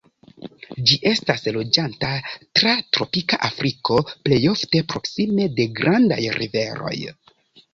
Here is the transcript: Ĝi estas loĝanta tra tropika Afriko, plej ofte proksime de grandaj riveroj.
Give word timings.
Ĝi 0.91 0.95
estas 1.09 1.43
loĝanta 1.57 2.09
tra 2.59 2.73
tropika 2.97 3.39
Afriko, 3.49 4.01
plej 4.25 4.41
ofte 4.55 4.83
proksime 4.95 5.49
de 5.61 5.69
grandaj 5.83 6.21
riveroj. 6.41 6.97